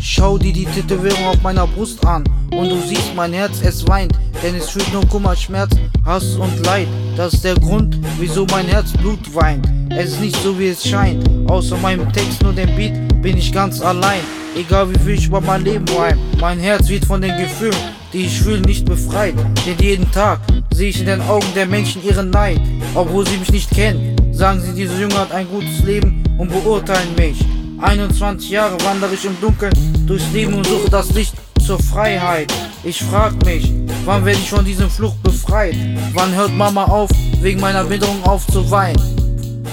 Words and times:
Schau 0.00 0.38
dir 0.38 0.52
die 0.52 0.64
Tätowierung 0.64 1.26
auf 1.26 1.42
meiner 1.42 1.66
Brust 1.66 2.04
an 2.06 2.24
und 2.50 2.70
du 2.70 2.80
siehst 2.80 3.14
mein 3.14 3.32
Herz, 3.32 3.60
es 3.62 3.86
weint, 3.86 4.12
denn 4.42 4.54
es 4.54 4.70
fühlt 4.70 4.90
nur 4.92 5.06
Kummer, 5.08 5.36
Schmerz, 5.36 5.76
Hass 6.04 6.36
und 6.36 6.64
Leid. 6.64 6.88
Das 7.16 7.34
ist 7.34 7.44
der 7.44 7.54
Grund, 7.54 7.98
wieso 8.18 8.46
mein 8.46 8.66
Herz 8.66 8.92
Blut 8.92 9.34
weint. 9.34 9.68
Es 9.90 10.12
ist 10.12 10.20
nicht 10.20 10.36
so 10.42 10.58
wie 10.58 10.68
es 10.68 10.88
scheint, 10.88 11.28
außer 11.50 11.76
meinem 11.76 12.12
Text 12.12 12.42
und 12.44 12.56
dem 12.56 12.74
Beat 12.74 13.22
bin 13.22 13.36
ich 13.36 13.52
ganz 13.52 13.80
allein. 13.80 14.20
Egal 14.56 14.90
wie 14.90 14.98
viel 14.98 15.14
ich 15.14 15.26
über 15.26 15.40
mein 15.40 15.64
Leben 15.64 15.84
reim, 15.96 16.18
mein 16.40 16.58
Herz 16.58 16.88
wird 16.88 17.04
von 17.04 17.20
den 17.20 17.36
Gefühlen 17.36 17.95
die 18.12 18.26
ich 18.26 18.40
fühle, 18.40 18.60
nicht 18.60 18.84
befreit. 18.84 19.34
Denn 19.66 19.78
jeden 19.80 20.10
Tag 20.10 20.40
sehe 20.72 20.90
ich 20.90 21.00
in 21.00 21.06
den 21.06 21.20
Augen 21.22 21.46
der 21.54 21.66
Menschen 21.66 22.04
ihren 22.04 22.30
Neid. 22.30 22.60
Obwohl 22.94 23.26
sie 23.26 23.36
mich 23.38 23.50
nicht 23.50 23.70
kennen, 23.70 24.16
sagen 24.32 24.60
sie, 24.60 24.72
dieser 24.72 24.98
Junge 24.98 25.18
hat 25.18 25.32
ein 25.32 25.48
gutes 25.48 25.82
Leben 25.84 26.22
und 26.38 26.50
beurteilen 26.50 27.14
mich. 27.16 27.44
21 27.78 28.50
Jahre 28.50 28.76
wandere 28.84 29.14
ich 29.14 29.24
im 29.24 29.38
Dunkeln 29.40 29.72
durchs 30.06 30.30
Leben 30.32 30.54
und 30.54 30.66
suche 30.66 30.90
das 30.90 31.12
Licht 31.12 31.34
zur 31.64 31.78
Freiheit. 31.78 32.52
Ich 32.84 33.02
frag 33.02 33.44
mich, 33.44 33.72
wann 34.04 34.24
werde 34.24 34.38
ich 34.38 34.48
von 34.48 34.64
diesem 34.64 34.88
Flucht 34.88 35.22
befreit? 35.22 35.76
Wann 36.14 36.34
hört 36.34 36.54
Mama 36.54 36.84
auf, 36.84 37.10
wegen 37.40 37.60
meiner 37.60 37.84
Bitterung 37.84 38.22
aufzuweinen? 38.24 39.00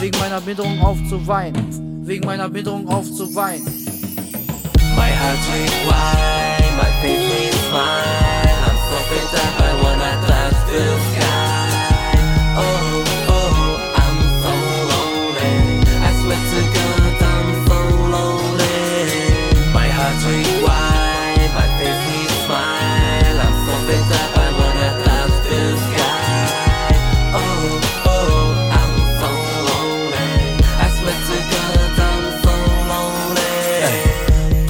Wegen 0.00 0.18
meiner 0.18 0.40
Bitterung 0.40 0.80
aufzuweinen. 0.80 2.06
Wegen 2.06 2.26
meiner 2.26 2.48
Bitterung 2.48 2.88
aufzuweinen. 2.88 3.64
My 4.96 5.10
heart 5.10 5.38
reads 5.52 5.72
wide, 5.86 6.76
my 6.76 6.90
face 7.00 7.32
reads 7.32 7.62
smile. 7.72 8.21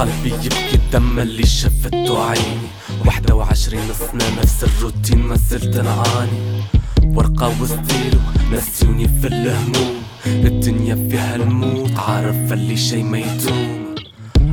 قلبي 0.02 0.34
يبكي 0.44 0.74
الدم 0.74 1.18
اللي 1.18 1.46
شفته 1.46 2.24
عيني. 2.24 2.68
واحدة 3.06 3.34
وعشرين 3.34 3.80
سنة 3.98 4.40
نفس 4.40 4.64
الروتين 4.64 5.18
ما 5.18 5.36
زلت 5.36 5.76
نعاني 5.76 6.62
ورقة 7.04 7.62
وستيلو 7.62 8.20
نسيوني 8.52 9.08
في 9.08 9.26
الهموم. 9.26 10.02
الدنيا 10.26 10.94
فيها 10.94 11.36
الموت 11.36 11.98
عارف 11.98 12.52
اللي 12.52 12.76
شي 12.76 13.02
ما 13.02 13.18
يدوم. 13.18 13.94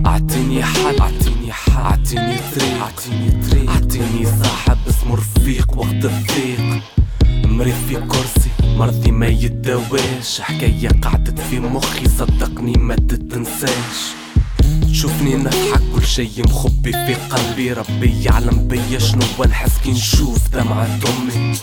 أعطيني 0.05 0.64
حل 0.64 1.00
أعطيني 1.00 1.52
حل 1.52 1.72
أعطيني 1.73 2.36
طريق. 2.55 2.81
أعطيني 2.81 3.50
طريق 3.50 3.70
أعطيني 3.70 4.25
صاحب 4.44 4.77
اسمه 4.89 5.16
رفيق 5.16 5.77
وقت 5.77 6.05
الضيق. 6.05 6.81
مريض 7.45 7.75
في 7.89 7.95
كرسي 7.95 8.50
مرضي 8.77 9.11
ما 9.11 9.27
يتداواش 9.27 10.42
حكاية 10.42 10.89
قعدت 11.02 11.39
في 11.39 11.59
مخي 11.59 12.08
صدقني 12.08 12.73
ما 12.73 12.95
تتنساش 12.95 14.00
تشوفني 14.92 15.36
نضحك 15.36 15.81
كل 15.95 16.06
شي 16.06 16.42
مخبي 16.42 16.92
في 16.92 17.14
قلبي 17.14 17.73
ربي 17.73 18.23
يعلم 18.23 18.67
بيا 18.67 19.00
شنو 19.00 19.44
نحس 19.50 19.78
كي 19.84 19.92
نشوف 19.92 20.48
دمعة 20.53 20.86
امي 20.86 21.58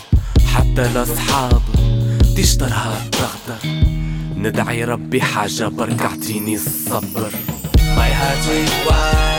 حتى 0.53 0.93
لأصحاب 0.93 1.61
تشطرها 2.37 3.05
تغدر. 3.11 3.71
ندعي 4.35 4.83
ربي 4.83 5.21
حاجة 5.21 5.67
برك 5.67 6.01
اعطيني 6.01 6.55
الصبر. 6.55 7.31
My 7.97 8.09
heart 8.19 8.43
reads 8.49 9.36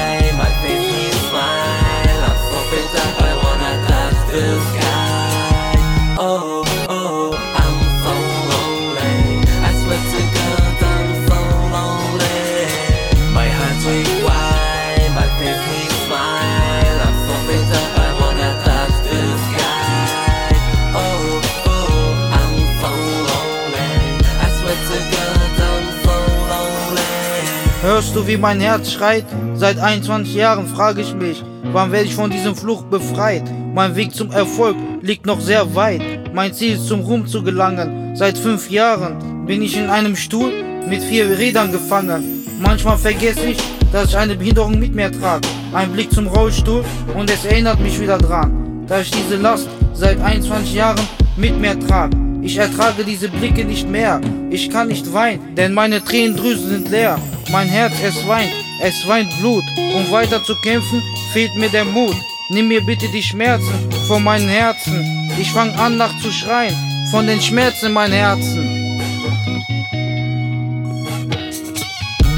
Hörst 27.80 28.14
du, 28.14 28.26
wie 28.26 28.36
mein 28.36 28.60
Herz 28.60 28.92
schreit? 28.92 29.24
Seit 29.54 29.78
21 29.78 30.34
Jahren 30.34 30.66
frage 30.66 31.00
ich 31.00 31.14
mich, 31.14 31.42
wann 31.72 31.92
werde 31.92 32.06
ich 32.06 32.14
von 32.14 32.30
diesem 32.30 32.56
Fluch 32.56 32.82
befreit? 32.82 33.44
Mein 33.72 33.94
Weg 33.96 34.14
zum 34.14 34.30
Erfolg 34.30 34.76
liegt 35.00 35.26
noch 35.26 35.40
sehr 35.40 35.74
weit. 35.74 36.02
Mein 36.34 36.52
Ziel 36.52 36.74
ist 36.74 36.86
zum 36.86 37.00
Ruhm 37.00 37.26
zu 37.26 37.42
gelangen. 37.42 38.14
Seit 38.16 38.36
fünf 38.36 38.68
Jahren 38.68 39.46
bin 39.46 39.62
ich 39.62 39.76
in 39.76 39.88
einem 39.88 40.16
Stuhl 40.16 40.52
mit 40.88 41.02
vier 41.02 41.38
Rädern 41.38 41.72
gefangen. 41.72 42.44
Manchmal 42.60 42.98
vergesse 42.98 43.46
ich, 43.46 43.58
dass 43.92 44.10
ich 44.10 44.16
eine 44.16 44.34
Behinderung 44.34 44.78
mit 44.78 44.94
mir 44.94 45.10
trage. 45.10 45.48
Ein 45.72 45.92
Blick 45.92 46.12
zum 46.12 46.26
Rollstuhl 46.26 46.84
und 47.16 47.30
es 47.30 47.44
erinnert 47.44 47.80
mich 47.80 47.98
wieder 48.00 48.18
dran, 48.18 48.84
dass 48.86 49.02
ich 49.06 49.12
diese 49.12 49.36
Last 49.36 49.68
seit 49.94 50.20
21 50.20 50.74
Jahren 50.74 51.06
mit 51.36 51.58
mir 51.58 51.78
trage. 51.78 52.27
Ich 52.42 52.56
ertrage 52.56 53.04
diese 53.04 53.28
Blicke 53.28 53.64
nicht 53.64 53.88
mehr. 53.88 54.20
Ich 54.50 54.70
kann 54.70 54.88
nicht 54.88 55.12
weinen, 55.12 55.54
denn 55.54 55.74
meine 55.74 56.02
Tränendrüsen 56.02 56.68
sind 56.70 56.90
leer. 56.90 57.18
Mein 57.50 57.68
Herz, 57.68 57.94
es 58.02 58.26
weint, 58.26 58.52
es 58.82 59.06
weint 59.06 59.30
Blut. 59.40 59.64
Um 59.94 60.10
weiter 60.10 60.42
zu 60.42 60.54
kämpfen, 60.62 61.02
fehlt 61.32 61.54
mir 61.56 61.68
der 61.68 61.84
Mut. 61.84 62.16
Nimm 62.50 62.68
mir 62.68 62.80
bitte 62.80 63.08
die 63.08 63.22
Schmerzen 63.22 63.74
von 64.06 64.22
meinem 64.22 64.48
Herzen. 64.48 65.30
Ich 65.38 65.50
fang 65.50 65.70
an 65.72 65.96
nach 65.96 66.16
zu 66.20 66.30
schreien 66.30 66.74
von 67.10 67.26
den 67.26 67.40
Schmerzen 67.40 67.86
in 67.86 67.92
meinem 67.92 68.12
Herzen. 68.12 68.78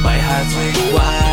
My 0.02 0.18
heart. 0.18 1.29